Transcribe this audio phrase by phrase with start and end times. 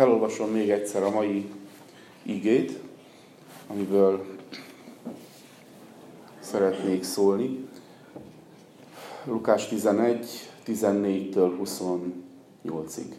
[0.00, 1.50] Felolvasom még egyszer a mai
[2.22, 2.80] igét,
[3.66, 4.24] amiből
[6.38, 7.68] szeretnék szólni.
[9.24, 10.26] Lukás 11,
[10.66, 13.12] 14-től 28-ig.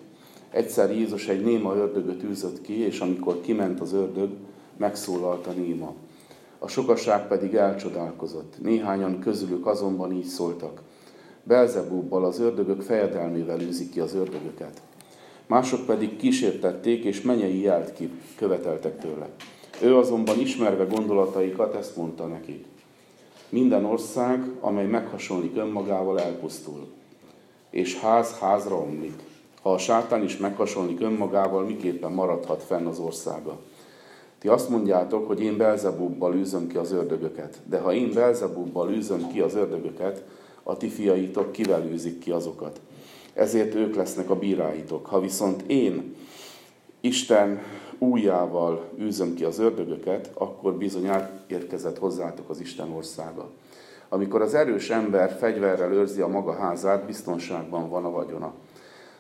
[0.50, 4.30] Egyszer Jézus egy néma ördögöt űzött ki, és amikor kiment az ördög,
[4.78, 5.94] megszólalt a néma.
[6.60, 8.56] A sokaság pedig elcsodálkozott.
[8.62, 10.82] Néhányan közülük azonban így szóltak.
[11.44, 14.82] Belzebúbbal az ördögök fejedelmével űzik ki az ördögöket.
[15.48, 19.30] Mások pedig kísértették, és menyei jelt ki, követeltek tőle.
[19.82, 22.66] Ő azonban ismerve gondolataikat ezt mondta nekik.
[23.50, 26.88] Minden ország, amely meghasonlik önmagával, elpusztul,
[27.70, 29.14] és ház házra omlik.
[29.62, 33.60] Ha a sátán is meghasonlik önmagával, miképpen maradhat fenn az országa?
[34.40, 39.28] Ti azt mondjátok, hogy én Belzebubbal űzöm ki az ördögöket, de ha én Belzebubbal űzöm
[39.28, 40.24] ki az ördögöket,
[40.64, 42.80] a ti fiaitok kivel űzik ki azokat.
[43.42, 45.06] Ezért ők lesznek a bíráitok.
[45.06, 46.16] Ha viszont én
[47.00, 47.62] Isten
[47.98, 51.10] újjával űzöm ki az ördögöket, akkor bizony
[51.48, 53.50] érkezett hozzátok az Isten országa.
[54.10, 58.54] Amikor az erős ember fegyverrel őrzi a maga házát, biztonságban van a vagyona.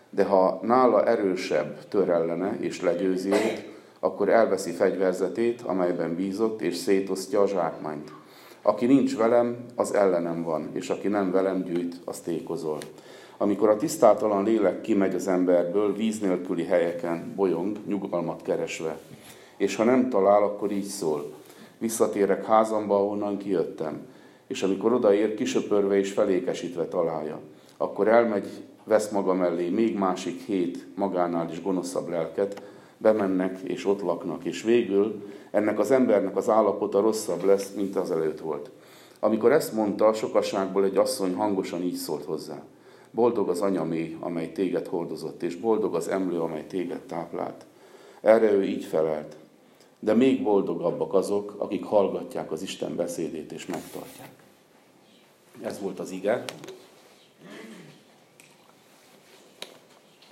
[0.09, 6.75] De ha nála erősebb tör ellene és legyőzi őt, akkor elveszi fegyverzetét, amelyben bízott, és
[6.75, 8.11] szétosztja a zsákmányt.
[8.61, 12.77] Aki nincs velem, az ellenem van, és aki nem velem gyűjt, az tékozol.
[13.41, 18.97] Amikor a tisztátalan lélek kimegy az emberből, víz nélküli helyeken bolyong, nyugalmat keresve.
[19.57, 21.33] És ha nem talál, akkor így szól.
[21.77, 24.07] Visszatérek házamba, ahonnan kijöttem.
[24.47, 27.39] És amikor odaér, kisöpörve és felékesítve találja.
[27.77, 28.47] Akkor elmegy,
[28.83, 32.61] vesz maga mellé még másik hét magánál is gonoszabb lelket,
[32.97, 38.11] bemennek és ott laknak, és végül ennek az embernek az állapota rosszabb lesz, mint az
[38.11, 38.71] előtt volt.
[39.19, 42.63] Amikor ezt mondta, sokaságból egy asszony hangosan így szólt hozzá.
[43.11, 47.65] Boldog az anyamé, amely téged hordozott, és boldog az emlő, amely téged táplált.
[48.21, 49.35] Erre ő így felelt.
[49.99, 54.29] De még boldogabbak azok, akik hallgatják az Isten beszédét és megtartják.
[55.61, 56.43] Ez volt az ige.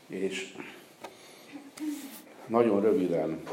[0.07, 0.55] És
[2.47, 3.43] nagyon röviden,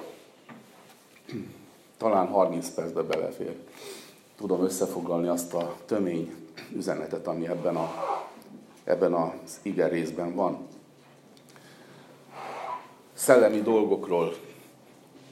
[1.96, 3.56] talán 30 percbe belefér,
[4.36, 6.34] tudom összefoglalni azt a tömény
[6.74, 7.92] üzenetet, ami ebben, a,
[8.86, 10.66] ebben az ige részben van.
[13.12, 14.34] Szellemi dolgokról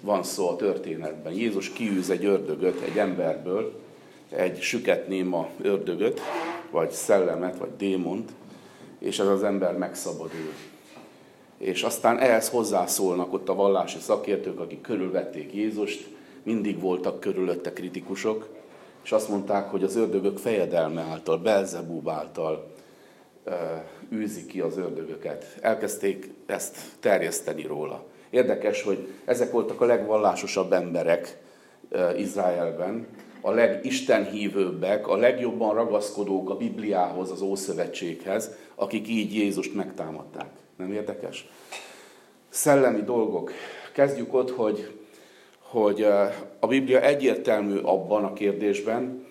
[0.01, 1.33] van szó a történetben.
[1.33, 3.81] Jézus kiűz egy ördögöt egy emberből,
[4.29, 6.21] egy süket néma ördögöt,
[6.71, 8.33] vagy szellemet, vagy démont,
[8.99, 10.53] és ez az ember megszabadul
[11.59, 16.09] és aztán ehhez hozzászólnak ott a vallási szakértők, akik körülvették Jézust,
[16.43, 18.49] mindig voltak körülötte kritikusok,
[19.05, 22.74] és azt mondták, hogy az ördögök fejedelme által, Belzebub által
[24.13, 25.57] űzi ki az ördögöket.
[25.61, 28.05] Elkezdték ezt terjeszteni róla.
[28.31, 31.39] Érdekes, hogy ezek voltak a legvallásosabb emberek
[32.17, 33.07] Izraelben,
[33.41, 40.49] a legistenhívőbbek, a legjobban ragaszkodók a Bibliához, az Ószövetséghez, akik így Jézust megtámadták.
[40.77, 41.49] Nem érdekes?
[42.49, 43.53] Szellemi dolgok.
[43.93, 44.91] Kezdjük ott, hogy,
[45.59, 46.03] hogy
[46.59, 49.27] a Biblia egyértelmű abban a kérdésben,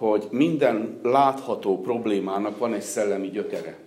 [0.00, 3.78] hogy minden látható problémának van egy szellemi gyökere.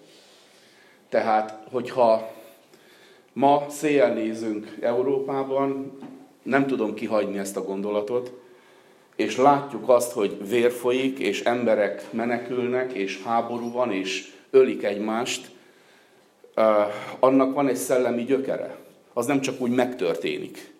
[1.09, 2.31] Tehát, hogyha
[3.33, 5.97] ma széjjel nézünk Európában,
[6.43, 8.31] nem tudom kihagyni ezt a gondolatot,
[9.15, 15.51] és látjuk azt, hogy vér folyik, és emberek menekülnek, és háború van, és ölik egymást,
[17.19, 18.77] annak van egy szellemi gyökere.
[19.13, 20.73] Az nem csak úgy megtörténik.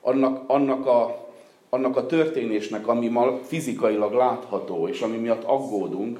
[0.00, 1.27] Annak, annak, a,
[1.70, 6.18] annak a történésnek, ami ma fizikailag látható, és ami miatt aggódunk,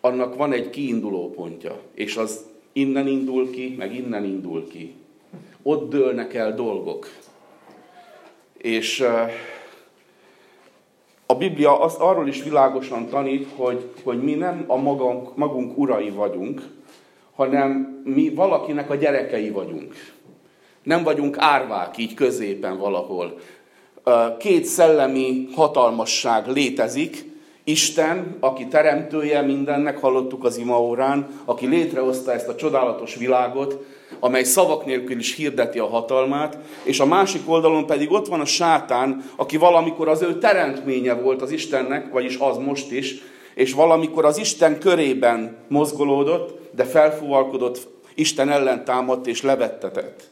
[0.00, 1.78] annak van egy kiinduló pontja.
[1.94, 4.94] És az innen indul ki, meg innen indul ki.
[5.62, 7.08] Ott dőlnek el dolgok.
[8.56, 9.04] És
[11.26, 16.10] a Biblia azt arról is világosan tanít, hogy, hogy mi nem a magunk, magunk urai
[16.10, 16.62] vagyunk,
[17.34, 19.94] hanem mi valakinek a gyerekei vagyunk.
[20.82, 23.38] Nem vagyunk árvák így középen valahol.
[24.38, 27.30] Két szellemi hatalmasság létezik,
[27.64, 33.84] Isten, aki teremtője mindennek, hallottuk az imaórán, aki létrehozta ezt a csodálatos világot,
[34.20, 38.44] amely szavak nélkül is hirdeti a hatalmát, és a másik oldalon pedig ott van a
[38.44, 43.22] sátán, aki valamikor az ő teremtménye volt az Istennek, vagyis az most is,
[43.54, 50.22] és valamikor az Isten körében mozgolódott, de felfúvalkodott, Isten ellen támadt és levettetett.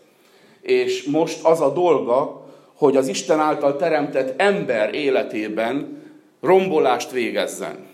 [0.61, 2.48] És most az a dolga,
[2.79, 6.03] hogy az Isten által teremtett ember életében
[6.41, 7.87] rombolást végezzen.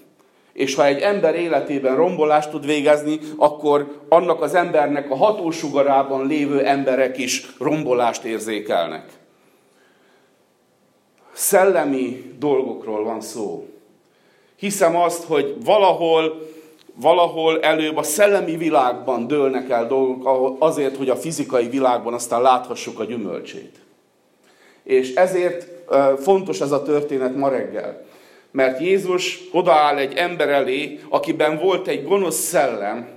[0.53, 6.65] És ha egy ember életében rombolást tud végezni, akkor annak az embernek a hatósugarában lévő
[6.65, 9.05] emberek is rombolást érzékelnek.
[11.33, 13.69] Szellemi dolgokról van szó.
[14.57, 16.49] Hiszem azt, hogy valahol,
[16.95, 23.01] valahol előbb a szellemi világban dőlnek el dolgok azért, hogy a fizikai világban aztán láthassuk
[23.01, 23.84] a gyümölcsét.
[24.85, 25.69] És ezért
[26.23, 28.05] fontos ez a történet ma reggel.
[28.51, 33.09] Mert Jézus odaáll egy ember elé, akiben volt egy gonosz szellem,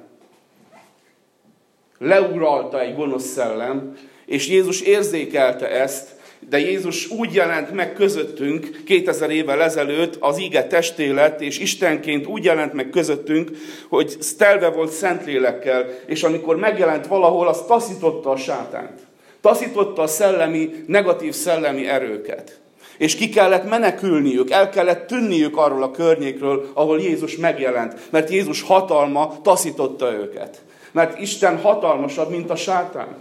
[1.98, 6.16] leuralta egy gonosz szellem, és Jézus érzékelte ezt,
[6.50, 12.44] de Jézus úgy jelent meg közöttünk 2000 évvel ezelőtt az íge testélet, és Istenként úgy
[12.44, 13.52] jelent meg közöttünk,
[13.90, 19.06] hogy stelve volt Szentlélekkel, és amikor megjelent valahol, az taszította a sátánt.
[19.47, 22.59] Taszította a szellemi, negatív szellemi erőket.
[22.97, 27.99] És ki kellett menekülniük, el kellett tűnniük arról a környékről, ahol Jézus megjelent.
[28.09, 30.61] Mert Jézus hatalma taszította őket.
[30.91, 33.15] Mert Isten hatalmasabb, mint a sátán.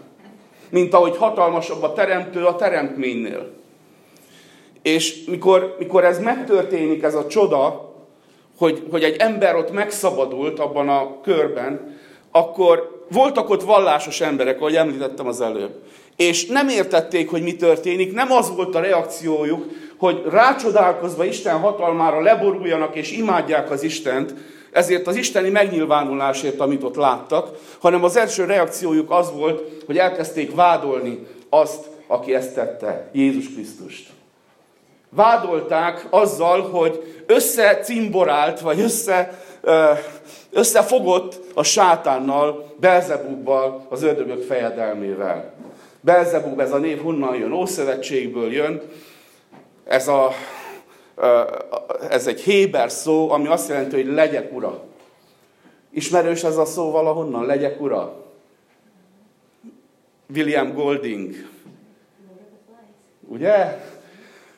[0.70, 3.50] Mint ahogy hatalmasabb a teremtő a teremtménynél.
[4.82, 7.94] És mikor, mikor ez megtörténik, ez a csoda,
[8.58, 11.98] hogy, hogy egy ember ott megszabadult abban a körben,
[12.36, 15.74] akkor voltak ott vallásos emberek, ahogy említettem az előbb.
[16.16, 19.64] És nem értették, hogy mi történik, nem az volt a reakciójuk,
[19.96, 24.34] hogy rácsodálkozva Isten hatalmára leboruljanak és imádják az Istent,
[24.72, 27.48] ezért az isteni megnyilvánulásért, amit ott láttak,
[27.80, 34.08] hanem az első reakciójuk az volt, hogy elkezdték vádolni azt, aki ezt tette, Jézus Krisztust.
[35.10, 39.44] Vádolták azzal, hogy összecimborált, vagy össze,
[40.56, 45.52] összefogott a sátánnal, Belzebubbal, az ördögök fejedelmével.
[46.00, 47.52] Belzebub, ez a név honnan jön?
[47.52, 48.82] Ószövetségből jön.
[49.84, 50.30] Ez, a,
[52.10, 54.84] ez egy héber szó, ami azt jelenti, hogy legyek ura.
[55.90, 57.46] Ismerős ez a szó valahonnan?
[57.46, 58.24] Legyek ura?
[60.34, 61.34] William Golding.
[63.28, 63.80] Ugye?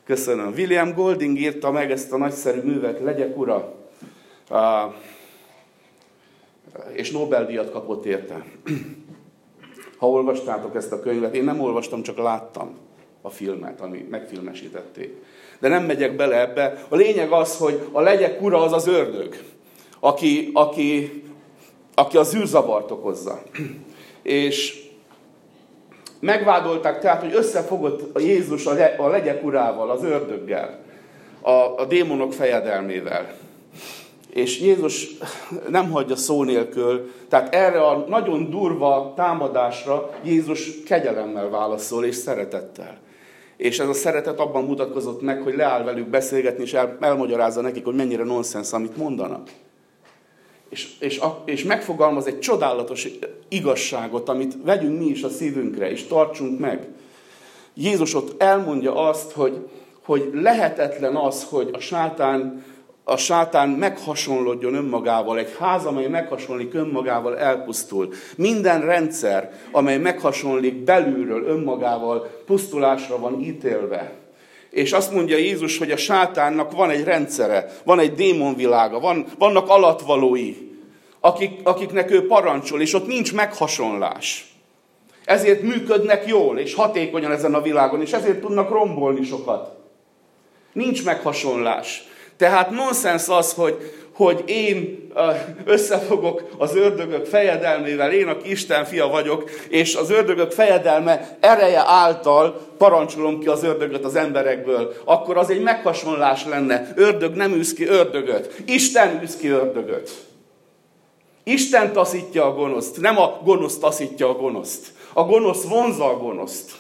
[0.05, 0.53] Köszönöm.
[0.57, 3.75] William Golding írta meg ezt a nagyszerű művet, Legyek ura.
[6.93, 8.45] És Nobel-díjat kapott érte
[9.99, 11.35] ha olvastátok ezt a könyvet.
[11.35, 12.77] Én nem olvastam, csak láttam
[13.23, 15.15] a filmet, ami megfilmesítették.
[15.61, 16.85] De nem megyek bele ebbe.
[16.89, 19.37] A lényeg az, hogy a legyek ura az az ördög,
[20.01, 21.23] aki, aki,
[21.95, 23.43] aki az űrzavart okozza.
[24.23, 24.87] És
[26.21, 30.79] megvádolták tehát, hogy összefogott a Jézus a, le, a legyek urával, az ördöggel,
[31.41, 33.35] a, a démonok fejedelmével.
[34.39, 35.09] És Jézus
[35.69, 42.99] nem hagyja szó nélkül, tehát erre a nagyon durva támadásra Jézus kegyelemmel válaszol és szeretettel.
[43.57, 47.85] És ez a szeretet abban mutatkozott meg, hogy leáll velük beszélgetni, és el, elmagyarázza nekik,
[47.85, 49.49] hogy mennyire nonsens, amit mondanak.
[50.69, 53.09] És, és, és megfogalmaz egy csodálatos
[53.49, 56.89] igazságot, amit vegyünk mi is a szívünkre, és tartsunk meg.
[57.75, 59.69] Jézus ott elmondja azt, hogy,
[60.05, 62.65] hogy lehetetlen az, hogy a sátán
[63.09, 68.13] a sátán meghasonlodjon önmagával, egy ház, amely meghasonlik önmagával, elpusztul.
[68.37, 74.13] Minden rendszer, amely meghasonlik belülről önmagával, pusztulásra van ítélve.
[74.71, 79.69] És azt mondja Jézus, hogy a sátánnak van egy rendszere, van egy démonvilága, van, vannak
[79.69, 80.55] alatvalói,
[81.21, 84.53] akik, akiknek ő parancsol, és ott nincs meghasonlás.
[85.25, 89.77] Ezért működnek jól és hatékonyan ezen a világon, és ezért tudnak rombolni sokat.
[90.73, 92.07] Nincs meghasonlás.
[92.39, 95.09] Tehát nonsens az, hogy, hogy én
[95.65, 102.61] összefogok az ördögök fejedelmével, én, aki Isten fia vagyok, és az ördögök fejedelme ereje által
[102.79, 106.93] parancsolom ki az ördögöt az emberekből, akkor az egy meghasonlás lenne.
[106.95, 108.63] Ördög nem űz ki ördögöt.
[108.67, 110.11] Isten űz ki ördögöt.
[111.45, 114.87] Isten taszítja a gonoszt, nem a gonosz taszítja a gonoszt.
[115.13, 116.71] A gonosz vonza a gonoszt.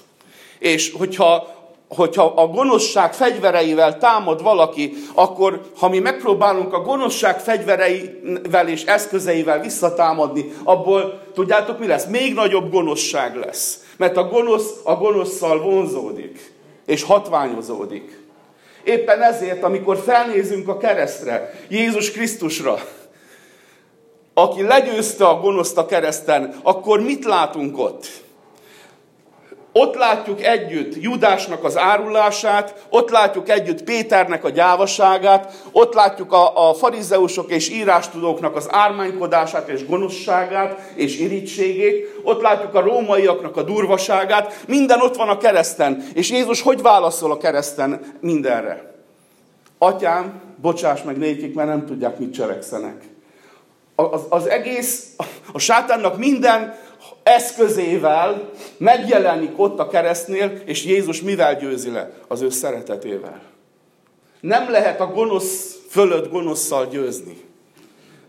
[0.58, 1.57] És hogyha
[1.88, 9.60] hogyha a gonoszság fegyvereivel támad valaki, akkor ha mi megpróbálunk a gonoszság fegyvereivel és eszközeivel
[9.60, 12.06] visszatámadni, abból tudjátok mi lesz?
[12.06, 13.84] Még nagyobb gonoszság lesz.
[13.96, 16.52] Mert a gonosz a gonoszszal vonzódik,
[16.86, 18.26] és hatványozódik.
[18.84, 22.78] Éppen ezért, amikor felnézünk a keresztre, Jézus Krisztusra,
[24.34, 28.06] aki legyőzte a gonoszt a kereszten, akkor mit látunk ott?
[29.72, 36.68] Ott látjuk együtt Judásnak az árulását, ott látjuk együtt Péternek a gyávaságát, ott látjuk a,
[36.68, 43.62] a farizeusok és írástudóknak az ármánykodását és gonoszságát és irítségét, ott látjuk a rómaiaknak a
[43.62, 46.04] durvaságát, minden ott van a kereszten.
[46.14, 48.94] És Jézus hogy válaszol a kereszten mindenre?
[49.78, 53.02] Atyám, bocsáss meg nékik, mert nem tudják, mit cselekszenek.
[53.94, 55.14] Az, az egész,
[55.52, 56.74] a sátánnak minden
[57.28, 62.10] eszközével megjelenik ott a keresztnél, és Jézus mivel győzi le?
[62.28, 63.40] Az ő szeretetével.
[64.40, 67.40] Nem lehet a gonosz fölött gonoszszal győzni,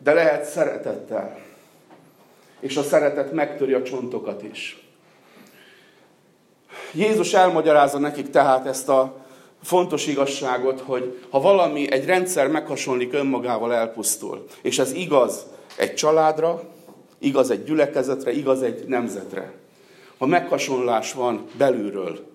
[0.03, 1.37] de lehet szeretettel.
[2.59, 4.83] És a szeretet megtöri a csontokat is.
[6.93, 9.15] Jézus elmagyarázza nekik tehát ezt a
[9.63, 14.45] fontos igazságot, hogy ha valami, egy rendszer meghasonlik önmagával, elpusztul.
[14.61, 16.63] És ez igaz egy családra,
[17.19, 19.53] igaz egy gyülekezetre, igaz egy nemzetre.
[20.17, 22.27] Ha meghasonlás van belülről,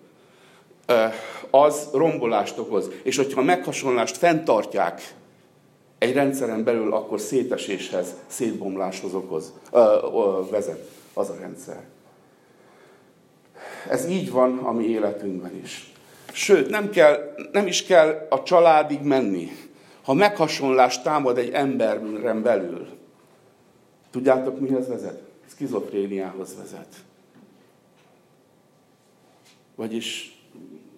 [1.50, 2.90] az rombolást okoz.
[3.02, 5.14] És hogyha a meghasonlást fenntartják
[5.98, 11.82] egy rendszeren belül, akkor széteséshez, szétbomláshoz okoz, ö, ö, vezet az a rendszer.
[13.88, 15.92] Ez így van a mi életünkben is.
[16.32, 19.50] Sőt, nem, kell, nem is kell a családig menni.
[20.02, 22.86] Ha meghasonlást támad egy emberen belül,
[24.14, 25.22] tudjátok mihez vezet?
[25.46, 26.94] Skizofréniához vezet.
[29.74, 30.38] Vagyis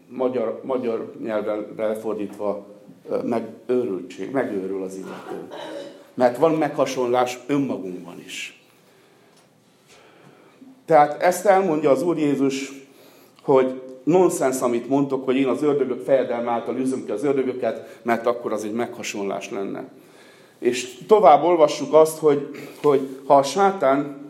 [0.08, 2.66] magyar, magyar nyelven lefordítva
[3.24, 5.48] megőrültség, megőrül az illető.
[6.14, 8.62] Mert van meghasonlás önmagunkban is.
[10.84, 12.72] Tehát ezt elmondja az Úr Jézus,
[13.42, 18.26] hogy nonsens, amit mondtok, hogy én az ördögök fejedelm által üzöm ki az ördögöket, mert
[18.26, 19.88] akkor az egy meghasonlás lenne.
[20.58, 22.50] És tovább olvassuk azt, hogy,
[22.82, 24.24] hogy ha a sátán,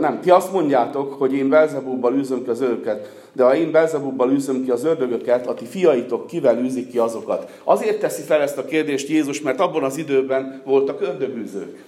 [0.00, 4.30] nem, ti azt mondjátok, hogy én Belzebúbbal üzöm ki az ördögöket, de ha én Belzebubbal
[4.30, 7.60] űzöm ki az ördögöket, a ti fiaitok kivel űzik ki azokat?
[7.64, 11.84] Azért teszi fel ezt a kérdést Jézus, mert abban az időben voltak ördögűzők.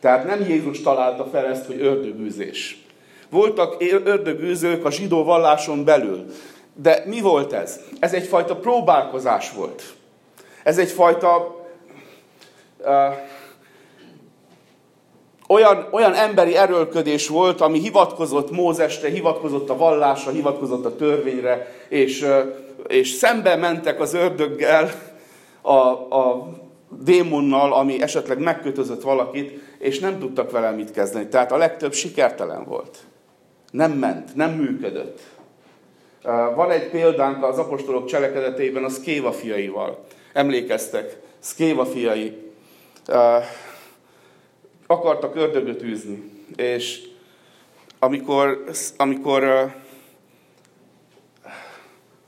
[0.00, 2.84] Tehát nem Jézus találta fel ezt, hogy ördögűzés.
[3.30, 6.24] Voltak ördögűzők a zsidó valláson belül.
[6.74, 7.80] De mi volt ez?
[7.98, 9.94] Ez egyfajta próbálkozás volt.
[10.66, 11.56] Ez egyfajta
[12.78, 12.88] uh,
[15.48, 22.26] olyan, olyan emberi erőlködés volt, ami hivatkozott Mózesre, hivatkozott a vallásra, hivatkozott a törvényre, és,
[22.86, 24.90] és szembe mentek az ördöggel,
[25.60, 25.78] a,
[26.16, 26.48] a
[26.88, 31.28] démonnal, ami esetleg megkötözött valakit, és nem tudtak vele mit kezdeni.
[31.28, 32.98] Tehát a legtöbb sikertelen volt.
[33.70, 35.20] Nem ment, nem működött.
[36.54, 40.04] Van egy példánk az apostolok cselekedetében a Szkéva fiaival.
[40.36, 42.52] Emlékeztek, Szkéva fiai
[44.86, 46.30] akartak ördögöt űzni.
[46.56, 47.08] És
[47.98, 48.64] amikor,
[48.96, 49.74] amikor,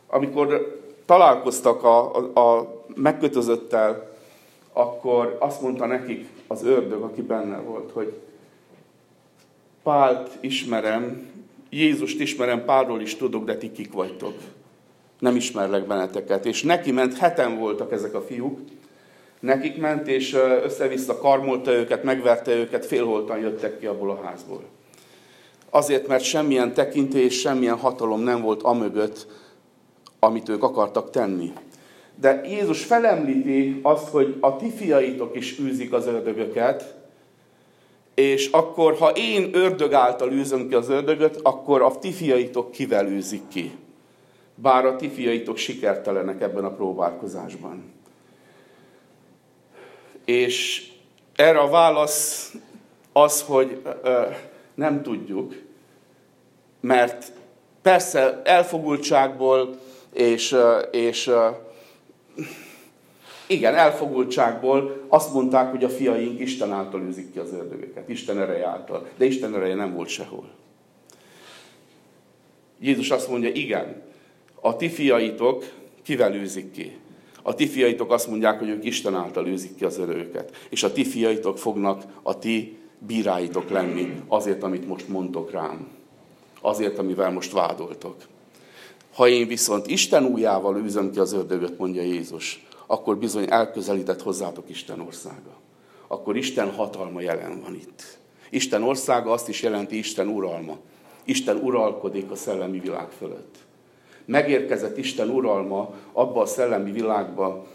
[0.06, 4.16] amikor találkoztak a, a, a megkötözöttel,
[4.72, 8.20] akkor azt mondta nekik az ördög, aki benne volt, hogy
[9.82, 11.30] Pált ismerem,
[11.70, 14.34] Jézust ismerem, Pálról is tudok, de ti kik vagytok.
[15.18, 16.46] Nem ismerlek benneteket.
[16.46, 18.58] És neki ment, heten voltak ezek a fiúk,
[19.40, 24.62] nekik ment, és össze-vissza karmolta őket, megverte őket, félholtan jöttek ki abból a házból.
[25.70, 29.26] Azért, mert semmilyen tekintély és semmilyen hatalom nem volt amögött,
[30.18, 31.52] amit ők akartak tenni.
[32.20, 36.94] De Jézus felemlíti azt, hogy a ti fiaitok is űzik az ördögöket,
[38.14, 43.06] és akkor, ha én ördög által űzöm ki az ördögöt, akkor a ti fiaitok kivel
[43.06, 43.72] űzik ki.
[44.62, 47.92] Bár a ti fiaitok sikertelenek ebben a próbálkozásban.
[50.24, 50.88] És
[51.36, 52.52] erre a válasz
[53.12, 54.22] az, hogy ö,
[54.74, 55.54] nem tudjuk,
[56.80, 57.32] mert
[57.82, 59.78] persze elfogultságból
[60.12, 60.56] és,
[60.90, 61.30] és
[63.46, 68.66] igen, elfogultságból azt mondták, hogy a fiaink Isten által űzik ki az ördögöket, Isten ereje
[68.66, 69.06] által.
[69.16, 70.50] De Isten ereje nem volt sehol.
[72.80, 74.02] Jézus azt mondja, igen,
[74.60, 75.64] a ti fiaitok
[76.02, 76.96] kivel űzik ki?
[77.42, 80.56] A ti fiaitok azt mondják, hogy ők Isten által űzik ki az örököket.
[80.70, 85.88] És a ti fiaitok fognak a ti bíráitok lenni azért, amit most mondtok rám.
[86.60, 88.16] Azért, amivel most vádoltok.
[89.14, 94.68] Ha én viszont Isten újjával űzöm ki az ördögöt, mondja Jézus, akkor bizony elközelített hozzátok
[94.68, 95.60] Isten országa.
[96.06, 98.18] Akkor Isten hatalma jelen van itt.
[98.50, 100.76] Isten országa azt is jelenti Isten uralma.
[101.24, 103.66] Isten uralkodik a szellemi világ fölött
[104.28, 107.66] megérkezett Isten uralma abba a szellemi világba,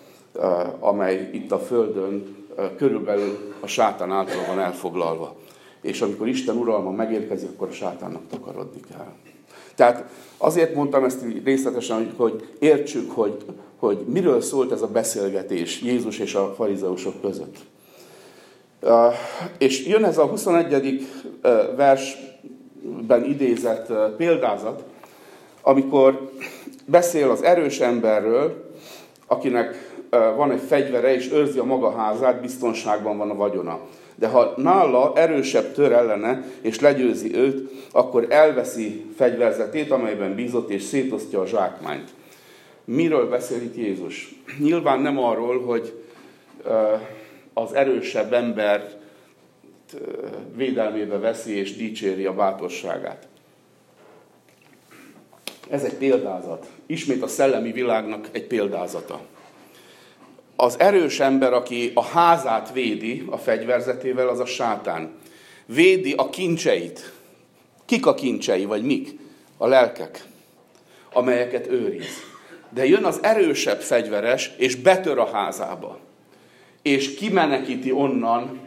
[0.79, 2.35] amely itt a Földön
[2.77, 5.35] körülbelül a sátán által van elfoglalva.
[5.81, 9.13] És amikor Isten uralma megérkezik, akkor a sátánnak takarodni kell.
[9.75, 10.05] Tehát
[10.37, 13.37] azért mondtam ezt részletesen, hogy értsük, hogy,
[13.77, 17.57] hogy miről szólt ez a beszélgetés Jézus és a farizeusok között.
[19.57, 21.07] És jön ez a 21.
[21.75, 24.83] versben idézett példázat,
[25.65, 26.31] amikor
[26.85, 28.71] beszél az erős emberről,
[29.27, 33.79] akinek van egy fegyvere és őrzi a maga házát, biztonságban van a vagyona.
[34.15, 40.83] De ha nála erősebb tör ellene, és legyőzi őt, akkor elveszi fegyverzetét, amelyben bízott, és
[40.83, 42.09] szétosztja a zsákmányt.
[42.85, 44.35] Miről beszél itt Jézus?
[44.59, 46.03] Nyilván nem arról, hogy
[47.53, 49.01] az erősebb ember
[50.55, 53.27] védelmébe veszi és dicséri a bátorságát.
[55.69, 56.67] Ez egy példázat.
[56.85, 59.21] Ismét a szellemi világnak egy példázata.
[60.55, 65.11] Az erős ember, aki a házát védi a fegyverzetével, az a sátán.
[65.65, 67.11] Védi a kincseit.
[67.85, 69.19] Kik a kincsei, vagy mik?
[69.57, 70.25] A lelkek,
[71.13, 72.31] amelyeket őriz.
[72.69, 75.99] De jön az erősebb fegyveres, és betör a házába.
[76.81, 78.59] És kimenekíti onnan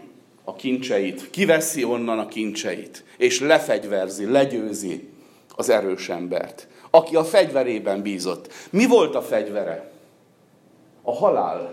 [0.45, 1.31] a kincseit.
[1.31, 3.05] Kiveszi onnan a kincseit.
[3.17, 5.09] És lefegyverzi, legyőzi
[5.57, 8.53] az erős embert aki a fegyverében bízott.
[8.71, 9.91] Mi volt a fegyvere?
[11.03, 11.73] A halál.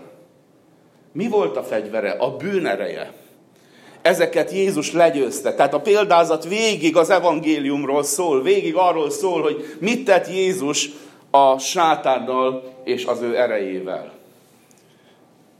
[1.12, 2.10] Mi volt a fegyvere?
[2.10, 3.12] A bűnereje.
[4.02, 5.54] Ezeket Jézus legyőzte.
[5.54, 10.90] Tehát a példázat végig az evangéliumról szól, végig arról szól, hogy mit tett Jézus
[11.30, 14.12] a sátánnal és az ő erejével.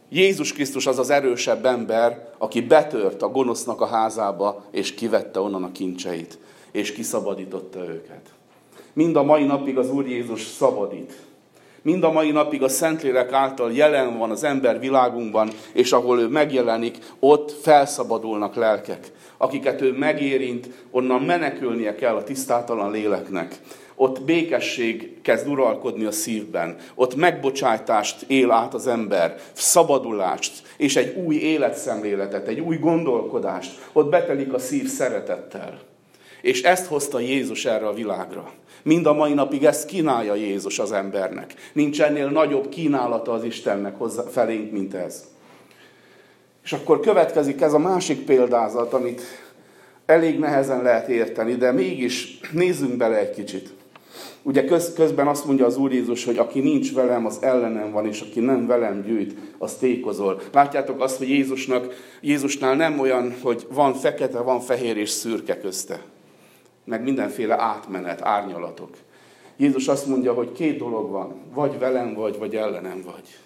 [0.09, 5.65] Jézus Krisztus az az erősebb ember, aki betört a gonosznak a házába, és kivette onnan
[5.65, 6.39] a kincseit,
[6.73, 8.33] és kiszabadította őket.
[8.93, 11.13] Mind a mai napig az Úr Jézus szabadít.
[11.83, 16.29] Mind a mai napig a Szentlélek által jelen van az ember világunkban, és ahol ő
[16.29, 19.13] megjelenik, ott felszabadulnak lelkek.
[19.37, 23.61] Akiket ő megérint, onnan menekülnie kell a tisztátalan léleknek.
[23.95, 26.77] Ott békesség kezd uralkodni a szívben.
[26.95, 33.89] Ott megbocsájtást él át az ember, szabadulást, és egy új életszemléletet, egy új gondolkodást.
[33.93, 35.94] Ott betelik a szív szeretettel.
[36.45, 38.51] És ezt hozta Jézus erre a világra.
[38.83, 41.55] Mind a mai napig ezt kínálja Jézus az embernek.
[41.73, 45.25] Nincs ennél nagyobb kínálata az Istennek hozzá, felénk, mint ez.
[46.65, 49.23] És akkor következik ez a másik példázat, amit
[50.07, 53.75] elég nehezen lehet érteni, de mégis nézzünk bele egy kicsit.
[54.43, 58.07] Ugye köz, közben azt mondja az Úr Jézus, hogy aki nincs velem, az ellenem van,
[58.07, 60.41] és aki nem velem gyűjt, az tékozol.
[60.53, 66.13] Látjátok azt, hogy Jézusnak, Jézusnál nem olyan, hogy van fekete, van fehér és szürke közte
[66.85, 68.97] meg mindenféle átmenet, árnyalatok.
[69.57, 73.39] Jézus azt mondja, hogy két dolog van, vagy velem vagy, vagy ellenem vagy.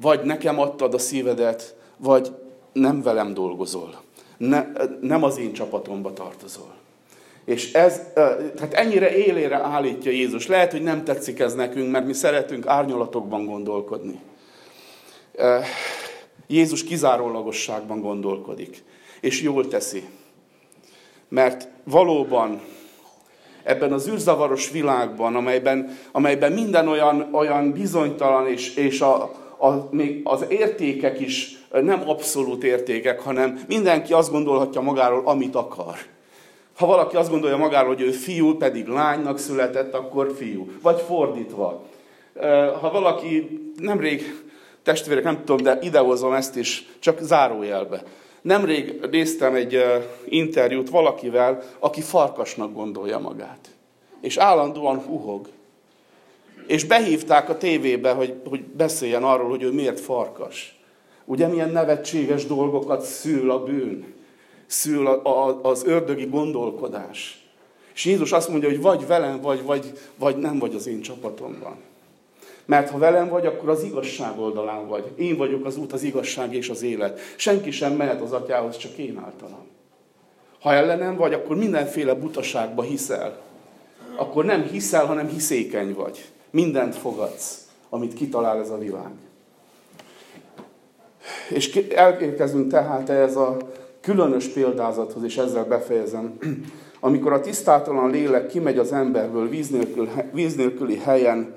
[0.00, 2.32] Vagy nekem adtad a szívedet, vagy
[2.72, 4.00] nem velem dolgozol.
[4.36, 4.66] Ne,
[5.00, 6.74] nem az én csapatomba tartozol.
[7.44, 8.00] És ez,
[8.54, 10.46] tehát ennyire élére állítja Jézus.
[10.46, 14.20] Lehet, hogy nem tetszik ez nekünk, mert mi szeretünk árnyalatokban gondolkodni.
[16.46, 18.84] Jézus kizárólagosságban gondolkodik,
[19.20, 20.04] és jól teszi.
[21.32, 22.60] Mert valóban
[23.62, 29.22] ebben az űrzavaros világban, amelyben, amelyben minden olyan, olyan bizonytalan, és, és a,
[29.58, 35.96] a, még az értékek is nem abszolút értékek, hanem mindenki azt gondolhatja magáról, amit akar.
[36.76, 40.70] Ha valaki azt gondolja magáról, hogy ő fiú, pedig lánynak született, akkor fiú.
[40.82, 41.84] Vagy fordítva.
[42.80, 44.42] Ha valaki nemrég
[44.82, 48.02] testvérek, nem tudom, de idehozom ezt is, csak zárójelbe.
[48.42, 49.82] Nemrég néztem egy
[50.24, 53.68] interjút valakivel, aki farkasnak gondolja magát.
[54.20, 55.48] És állandóan huhog.
[56.66, 60.80] És behívták a tévébe, hogy, hogy beszéljen arról, hogy ő miért farkas.
[61.24, 64.14] Ugye milyen nevetséges dolgokat szül a bűn,
[64.66, 67.46] szül a, a, az ördögi gondolkodás.
[67.94, 71.76] És Jézus azt mondja, hogy vagy velem vagy, vagy, vagy nem vagy az én csapatomban.
[72.64, 75.04] Mert ha velem vagy, akkor az igazság oldalán vagy.
[75.16, 77.20] Én vagyok az út, az igazság és az élet.
[77.36, 79.66] Senki sem mehet az atyához, csak én általam.
[80.60, 83.40] Ha ellenem vagy, akkor mindenféle butaságba hiszel.
[84.16, 86.24] Akkor nem hiszel, hanem hiszékeny vagy.
[86.50, 89.10] Mindent fogadsz, amit kitalál ez a világ.
[91.48, 93.56] És elérkezünk tehát ez a
[94.00, 96.38] különös példázathoz, és ezzel befejezem.
[97.00, 99.70] Amikor a tisztátalan lélek kimegy az emberből víz,
[100.32, 101.54] víz nélküli helyen,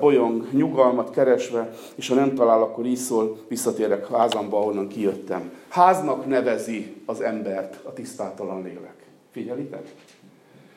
[0.00, 5.52] bolyong, nyugalmat keresve, és ha nem talál, akkor így szól, visszatérek házamba, ahonnan kijöttem.
[5.68, 8.94] Háznak nevezi az embert a tisztátalan lélek.
[9.32, 9.94] Figyelitek?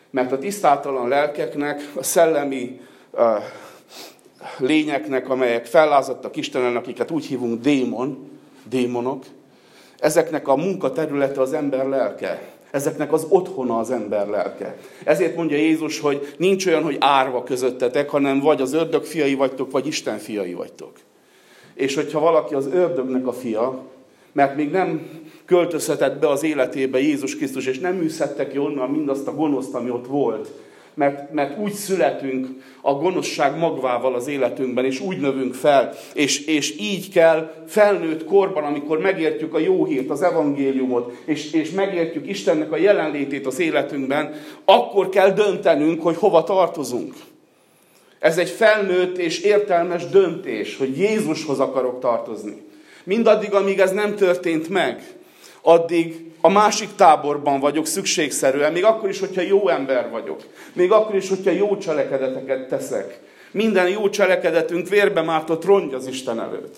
[0.10, 2.80] Mert a tisztátalan lelkeknek, a szellemi
[3.12, 3.20] uh,
[4.58, 8.30] lényeknek, amelyek fellázadtak Istenen, akiket úgy hívunk démon,
[8.70, 9.24] démonok,
[10.00, 12.57] ezeknek a munkaterülete az ember lelke.
[12.72, 14.78] Ezeknek az otthona az ember lelke.
[15.04, 19.72] Ezért mondja Jézus, hogy nincs olyan, hogy árva közöttetek, hanem vagy az ördög fiai vagytok,
[19.72, 20.92] vagy Isten fiai vagytok.
[21.74, 23.84] És hogyha valaki az ördögnek a fia,
[24.32, 25.10] mert még nem
[25.46, 29.90] költözhetett be az életébe Jézus Krisztus, és nem űzhette ki onnan mindazt a gonoszt, ami
[29.90, 30.52] ott volt,
[30.98, 32.48] mert, mert úgy születünk
[32.82, 38.64] a gonoszság magvával az életünkben, és úgy növünk fel, és, és így kell felnőtt korban,
[38.64, 44.34] amikor megértjük a jó hírt, az evangéliumot, és, és megértjük Istennek a jelenlétét az életünkben,
[44.66, 47.14] akkor kell döntenünk, hogy hova tartozunk.
[48.20, 52.62] Ez egy felnőtt és értelmes döntés, hogy Jézushoz akarok tartozni.
[53.04, 55.04] Mindaddig, amíg ez nem történt meg,
[55.62, 60.42] addig a másik táborban vagyok szükségszerűen, még akkor is, hogyha jó ember vagyok.
[60.74, 63.20] Még akkor is, hogyha jó cselekedeteket teszek.
[63.52, 66.76] Minden jó cselekedetünk vérbe mártott rongy az Isten előtt.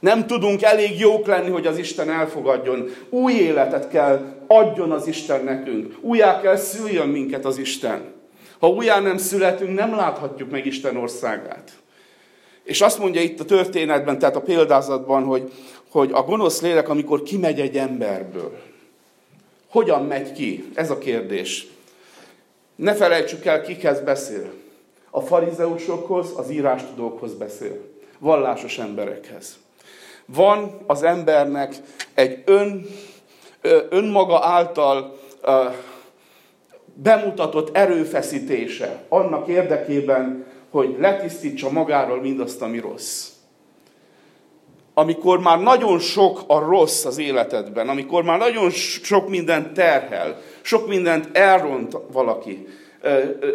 [0.00, 2.90] Nem tudunk elég jók lenni, hogy az Isten elfogadjon.
[3.10, 5.94] Új életet kell adjon az Isten nekünk.
[6.00, 8.12] Újjá kell szüljön minket az Isten.
[8.58, 11.70] Ha újjá nem születünk, nem láthatjuk meg Isten országát.
[12.64, 15.52] És azt mondja itt a történetben, tehát a példázatban, hogy,
[15.90, 18.74] hogy a gonosz lélek, amikor kimegy egy emberből,
[19.76, 20.70] hogyan megy ki?
[20.74, 21.66] Ez a kérdés.
[22.76, 24.52] Ne felejtsük el, kikhez beszél.
[25.10, 27.80] A farizeusokhoz, az írástudókhoz beszél.
[28.18, 29.58] Vallásos emberekhez.
[30.26, 31.74] Van az embernek
[32.14, 32.86] egy ön,
[33.90, 35.18] önmaga által
[36.94, 43.35] bemutatott erőfeszítése annak érdekében, hogy letisztítsa magáról mindazt, ami rossz
[44.98, 48.70] amikor már nagyon sok a rossz az életedben, amikor már nagyon
[49.02, 52.66] sok mindent terhel, sok mindent elront valaki,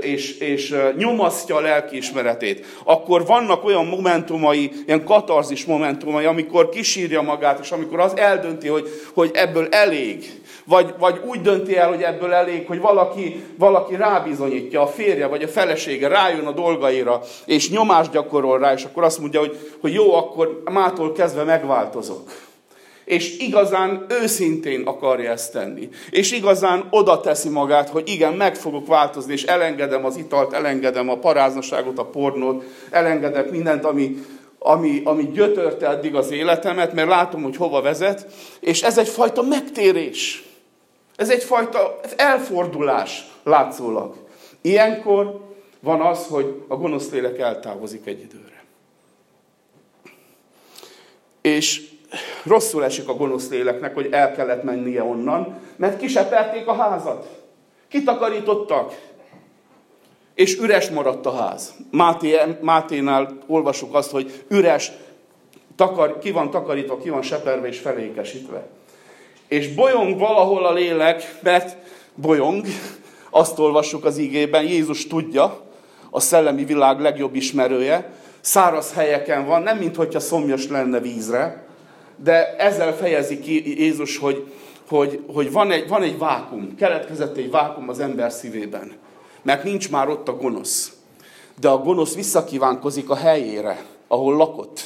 [0.01, 7.60] és, és nyomasztja a lelkiismeretét, akkor vannak olyan momentumai, ilyen katarzis momentumai, amikor kisírja magát,
[7.60, 12.34] és amikor az eldönti, hogy, hogy ebből elég, vagy, vagy úgy dönti el, hogy ebből
[12.34, 18.12] elég, hogy valaki, valaki rábizonyítja, a férje vagy a felesége rájön a dolgaira, és nyomást
[18.12, 22.32] gyakorol rá, és akkor azt mondja, hogy, hogy jó, akkor mától kezdve megváltozok.
[23.06, 25.89] És igazán őszintén akarja ezt tenni.
[26.10, 31.10] És igazán oda teszi magát, hogy igen, meg fogok változni, és elengedem az italt, elengedem
[31.10, 34.17] a paráznaságot, a pornót, elengedek mindent, ami,
[34.60, 38.26] ami, ami gyötörte eddig az életemet, mert látom, hogy hova vezet,
[38.60, 40.51] és ez egyfajta megtérés.
[41.15, 44.15] Ez egyfajta elfordulás látszólag.
[44.62, 45.39] Ilyenkor
[45.80, 48.63] van az, hogy a gonosz lélek eltávozik egy időre.
[51.41, 51.89] És
[52.43, 57.39] rosszul esik a gonosz léleknek, hogy el kellett mennie onnan, mert kiseperték a házat.
[57.88, 59.10] Kitakarítottak,
[60.34, 61.74] és üres maradt a ház.
[61.91, 64.91] Máté, Máténál olvasjuk azt, hogy üres,
[65.76, 68.67] takar, ki van takarítva, ki van seperve és felékesítve
[69.52, 71.78] és bolyong valahol a lélek, mert
[72.16, 72.66] bolyong,
[73.30, 75.62] azt olvassuk az igében, Jézus tudja,
[76.10, 78.12] a szellemi világ legjobb ismerője,
[78.42, 81.66] száraz helyeken van, nem mintha szomjas lenne vízre,
[82.16, 84.54] de ezzel fejezi ki Jézus, hogy,
[84.90, 88.92] hogy, hogy van, egy, van egy vákum, keletkezett egy vákum az ember szívében,
[89.42, 90.94] mert nincs már ott a gonosz.
[91.60, 94.84] De a gonosz visszakívánkozik a helyére, ahol lakott.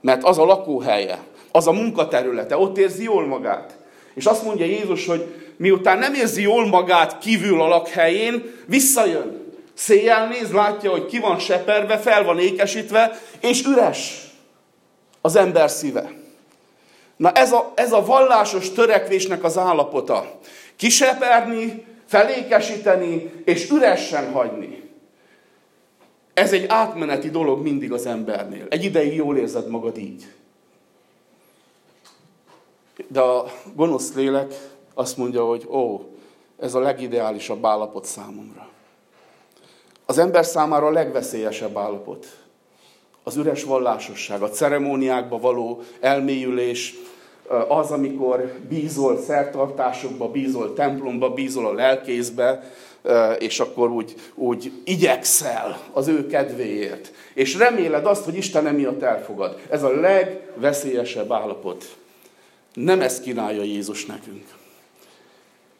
[0.00, 1.18] Mert az a lakóhelye,
[1.52, 3.78] az a munkaterülete, ott érzi jól magát.
[4.14, 9.40] És azt mondja Jézus, hogy miután nem érzi jól magát kívül a lakhelyén, visszajön.
[9.74, 14.30] Széjjel néz, látja, hogy ki van seperve, fel van ékesítve, és üres
[15.20, 16.10] az ember szíve.
[17.16, 20.38] Na ez a, ez a vallásos törekvésnek az állapota.
[20.76, 24.82] Kiseperni, felékesíteni, és üresen hagyni.
[26.34, 28.66] Ez egy átmeneti dolog mindig az embernél.
[28.68, 30.26] Egy ideig jól érzed magad így.
[33.08, 34.54] De a gonosz lélek
[34.94, 36.00] azt mondja, hogy ó,
[36.58, 38.68] ez a legideálisabb állapot számomra.
[40.06, 42.26] Az ember számára a legveszélyesebb állapot.
[43.22, 46.94] Az üres vallásosság, a ceremóniákba való elmélyülés,
[47.68, 52.72] az, amikor bízol szertartásokba, bízol templomba, bízol a lelkészbe,
[53.38, 57.12] és akkor úgy, úgy igyekszel az ő kedvéért.
[57.34, 59.58] És reméled azt, hogy Isten emiatt elfogad.
[59.70, 61.84] Ez a legveszélyesebb állapot.
[62.74, 64.44] Nem ezt kínálja Jézus nekünk.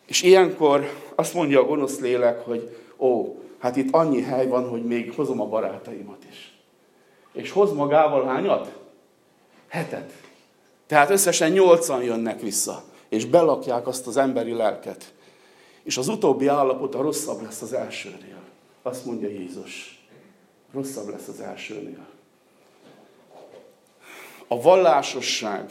[0.07, 4.85] És ilyenkor azt mondja a gonosz lélek, hogy ó, hát itt annyi hely van, hogy
[4.85, 6.59] még hozom a barátaimat is.
[7.33, 8.79] És hoz magával hányat?
[9.69, 10.13] Hetet.
[10.87, 15.13] Tehát összesen nyolcan jönnek vissza, és belakják azt az emberi lelket.
[15.83, 18.41] És az utóbbi állapot a rosszabb lesz az elsőnél.
[18.83, 20.05] Azt mondja Jézus.
[20.73, 22.07] Rosszabb lesz az elsőnél.
[24.49, 25.71] A vallásosság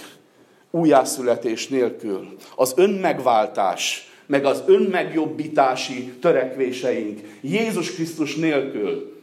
[0.71, 9.19] újjászületés nélkül, az önmegváltás, meg az önmegjobbítási törekvéseink Jézus Krisztus nélkül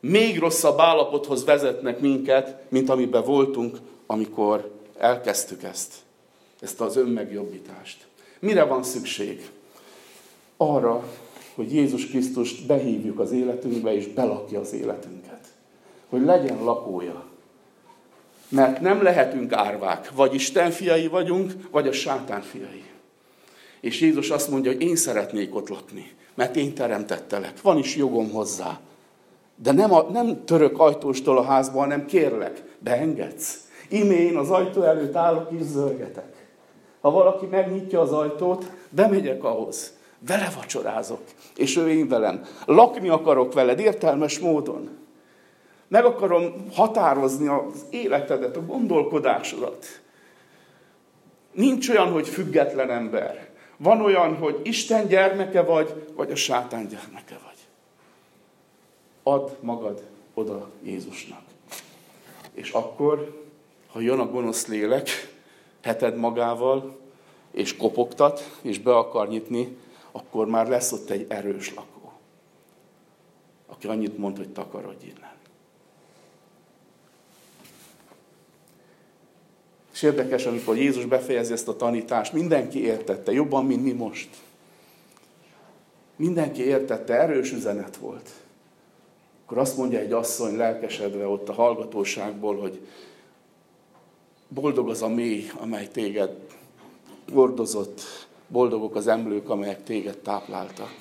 [0.00, 5.94] még rosszabb állapothoz vezetnek minket, mint amiben voltunk, amikor elkezdtük ezt,
[6.60, 8.06] ezt az önmegjobbítást.
[8.38, 9.48] Mire van szükség?
[10.56, 11.04] arra,
[11.54, 15.40] hogy Jézus Krisztust behívjuk az életünkbe, és belakja az életünket.
[16.08, 17.24] Hogy legyen lakója.
[18.48, 20.10] Mert nem lehetünk árvák.
[20.14, 22.84] Vagy Isten fiai vagyunk, vagy a sátán fiai.
[23.80, 27.62] És Jézus azt mondja, hogy én szeretnék ott lakni, mert én teremtettelek.
[27.62, 28.80] Van is jogom hozzá.
[29.56, 33.68] De nem, a, nem török ajtóstól a házba, hanem kérlek, beengedsz.
[33.88, 36.34] Imé én az ajtó előtt állok és zörgetek.
[37.00, 39.92] Ha valaki megnyitja az ajtót, bemegyek ahhoz.
[40.26, 41.22] Vele vacsorázok,
[41.56, 42.44] és ő én velem.
[42.64, 44.90] Lakni akarok veled értelmes módon.
[45.88, 49.86] Meg akarom határozni az életedet, a gondolkodásodat.
[51.52, 53.50] Nincs olyan, hogy független ember.
[53.76, 57.58] Van olyan, hogy Isten gyermeke vagy, vagy a sátán gyermeke vagy.
[59.22, 60.02] Add magad
[60.34, 61.42] oda Jézusnak.
[62.52, 63.44] És akkor,
[63.92, 65.08] ha jön a gonosz lélek,
[65.82, 66.96] heted magával,
[67.50, 69.76] és kopogtat, és be akar nyitni,
[70.12, 72.12] akkor már lesz ott egy erős lakó,
[73.66, 75.35] aki annyit mond, hogy takarodj innen.
[79.96, 84.28] És érdekes, amikor Jézus befejezi ezt a tanítást, mindenki értette, jobban, mint mi most.
[86.16, 88.30] Mindenki értette, erős üzenet volt.
[89.44, 92.80] Akkor azt mondja egy asszony lelkesedve ott a hallgatóságból, hogy
[94.48, 96.30] boldog az a mély, amely téged
[97.32, 98.00] gordozott,
[98.48, 100.94] boldogok az emlők, amelyek téged tápláltak.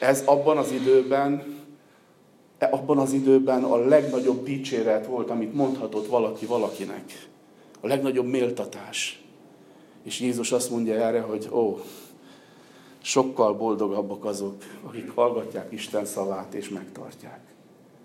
[0.00, 1.56] Ez abban az időben,
[2.58, 7.28] abban az időben a legnagyobb dicséret volt, amit mondhatott valaki valakinek.
[7.80, 9.22] A legnagyobb méltatás.
[10.02, 11.80] És Jézus azt mondja erre, hogy ó,
[13.02, 17.40] sokkal boldogabbak azok, akik hallgatják Isten szavát és megtartják.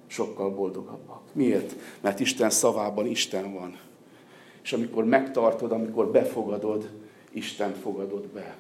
[0.07, 1.21] Sokkal boldogabbak.
[1.31, 1.75] Miért?
[2.01, 3.79] Mert Isten szavában Isten van.
[4.62, 6.89] És amikor megtartod, amikor befogadod,
[7.31, 8.57] Isten fogadod be.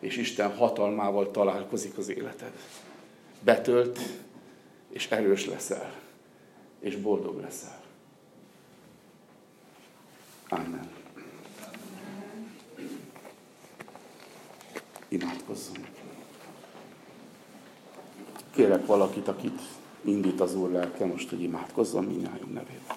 [0.00, 2.52] És Isten hatalmával találkozik az életed.
[3.44, 3.98] Betölt,
[4.88, 5.92] és erős leszel.
[6.80, 7.85] És boldog leszel.
[10.48, 10.90] Amen.
[15.08, 15.86] Imádkozzunk.
[18.50, 19.60] Kérek valakit, akit
[20.04, 22.96] indít az Úr lelke most, hogy imádkozzon minnyájunk nevében.